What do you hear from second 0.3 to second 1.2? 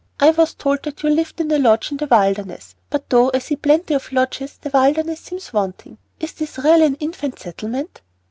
was told that you